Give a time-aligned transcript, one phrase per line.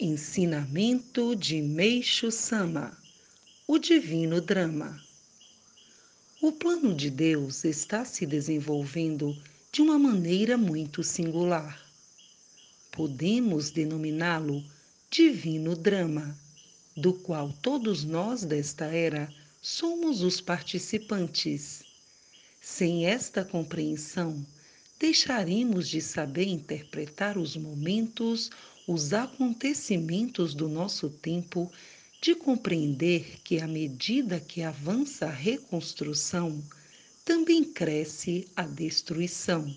[0.00, 2.96] Ensinamento de Meixo Sama
[3.66, 5.02] O Divino Drama
[6.40, 9.36] O plano de Deus está se desenvolvendo
[9.72, 11.84] de uma maneira muito singular.
[12.92, 14.64] Podemos denominá-lo
[15.10, 16.38] Divino Drama,
[16.96, 19.28] do qual todos nós desta era
[19.60, 21.82] somos os participantes.
[22.60, 24.46] Sem esta compreensão,
[24.98, 28.50] deixaremos de saber interpretar os momentos,
[28.86, 31.70] os acontecimentos do nosso tempo,
[32.20, 36.60] de compreender que, à medida que avança a reconstrução,
[37.24, 39.72] também cresce a destruição.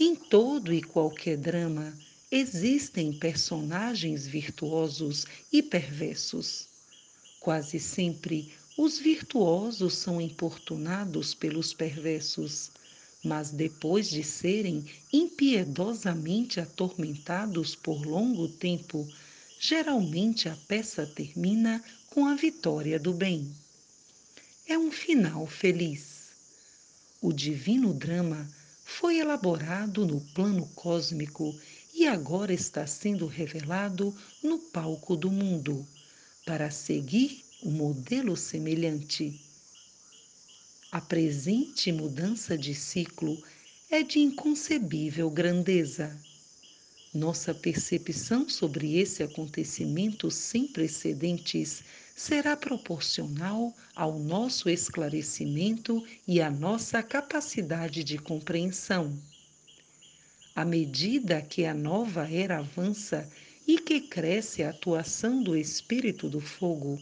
[0.00, 1.96] Em todo e qualquer drama
[2.30, 6.66] existem personagens virtuosos e perversos.
[7.38, 12.70] Quase sempre os virtuosos são importunados pelos perversos
[13.24, 19.06] mas depois de serem impiedosamente atormentados por longo tempo,
[19.58, 23.50] geralmente a peça termina com a vitória do bem.
[24.68, 26.30] É um final feliz.
[27.20, 28.48] O divino drama
[28.84, 31.54] foi elaborado no plano cósmico
[31.94, 35.86] e agora está sendo revelado no palco do mundo,
[36.44, 39.40] para seguir um modelo semelhante
[40.96, 43.36] a presente mudança de ciclo
[43.90, 46.18] é de inconcebível grandeza.
[47.12, 51.84] Nossa percepção sobre esse acontecimento sem precedentes
[52.16, 59.14] será proporcional ao nosso esclarecimento e à nossa capacidade de compreensão.
[60.54, 63.30] À medida que a nova era avança
[63.68, 66.98] e que cresce a atuação do Espírito do Fogo,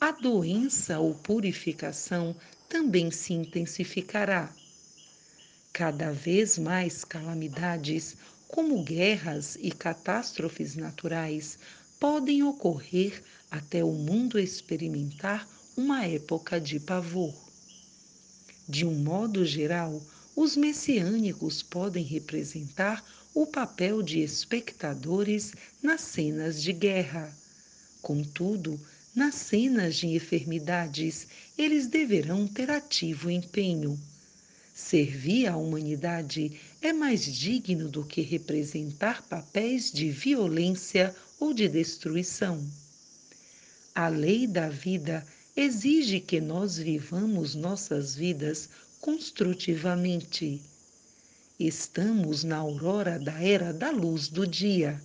[0.00, 2.34] a doença ou purificação
[2.68, 4.52] também se intensificará.
[5.72, 8.16] Cada vez mais calamidades,
[8.48, 11.58] como guerras e catástrofes naturais,
[12.00, 17.34] podem ocorrer até o mundo experimentar uma época de pavor.
[18.68, 20.02] De um modo geral,
[20.36, 23.04] os messiânicos podem representar
[23.34, 27.32] o papel de espectadores nas cenas de guerra.
[28.02, 28.78] Contudo,
[29.18, 31.26] nas cenas de enfermidades,
[31.58, 33.98] eles deverão ter ativo empenho.
[34.72, 42.64] Servir à humanidade é mais digno do que representar papéis de violência ou de destruição.
[43.92, 50.62] A lei da vida exige que nós vivamos nossas vidas construtivamente.
[51.58, 55.02] Estamos na aurora da era da luz do dia.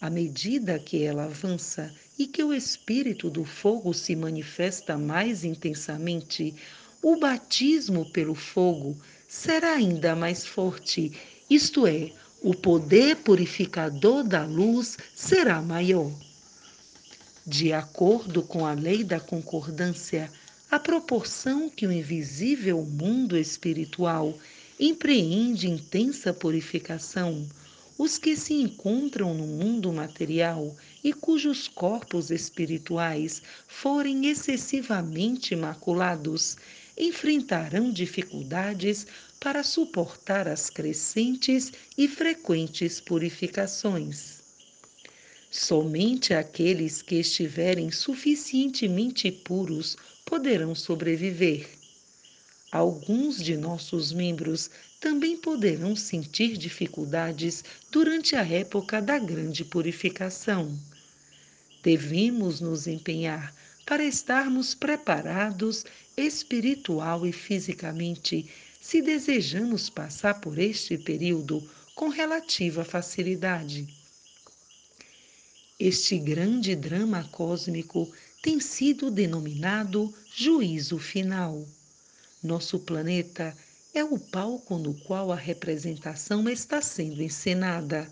[0.00, 6.54] À medida que ela avança, e que o espírito do fogo se manifesta mais intensamente,
[7.02, 8.96] o batismo pelo fogo
[9.28, 11.12] será ainda mais forte,
[11.50, 12.10] isto é,
[12.42, 16.12] o poder purificador da luz será maior.
[17.46, 20.30] De acordo com a lei da concordância,
[20.70, 24.38] a proporção que o invisível mundo espiritual
[24.78, 27.46] empreende intensa purificação,
[27.96, 36.56] os que se encontram no mundo material e cujos corpos espirituais forem excessivamente maculados,
[36.98, 39.06] enfrentarão dificuldades
[39.38, 44.42] para suportar as crescentes e frequentes purificações.
[45.50, 51.83] Somente aqueles que estiverem suficientemente puros poderão sobreviver.
[52.74, 54.68] Alguns de nossos membros
[54.98, 60.76] também poderão sentir dificuldades durante a época da grande purificação.
[61.84, 63.54] Devemos nos empenhar
[63.86, 65.84] para estarmos preparados
[66.16, 71.62] espiritual e fisicamente se desejamos passar por este período
[71.94, 73.86] com relativa facilidade.
[75.78, 78.12] Este grande drama cósmico
[78.42, 81.64] tem sido denominado juízo final.
[82.44, 83.56] Nosso planeta
[83.94, 88.06] é o palco no qual a representação está sendo encenada.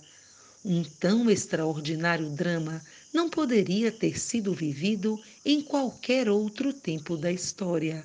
[0.64, 2.82] Um tão extraordinário drama
[3.12, 8.02] não poderia ter sido vivido em qualquer outro tempo da história.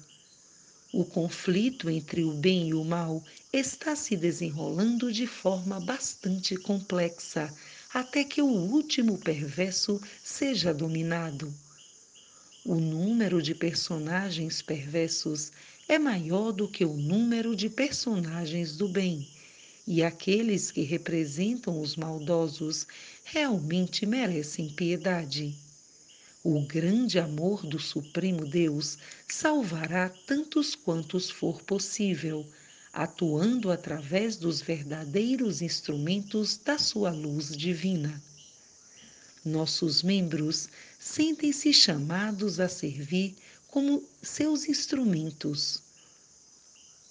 [0.92, 3.24] O conflito entre o bem e o mal
[3.54, 7.50] está se desenrolando de forma bastante complexa,
[7.94, 11.54] até que o último perverso seja dominado.
[12.66, 15.54] O número de personagens perversos
[15.88, 19.28] é maior do que o número de personagens do bem,
[19.88, 22.86] e aqueles que representam os maldosos
[23.24, 25.56] realmente merecem piedade.
[26.44, 28.98] O grande amor do Supremo Deus
[29.28, 32.46] salvará tantos quantos for possível,
[32.92, 38.22] atuando através dos verdadeiros instrumentos da sua luz divina.
[39.46, 40.68] nossos membros
[41.00, 43.36] sentem-se chamados a servir
[43.78, 45.84] como seus instrumentos.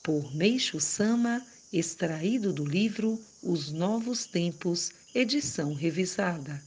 [0.02, 1.40] Por Meixo Sama,
[1.72, 6.60] extraído do livro Os Novos Tempos, edição revisada.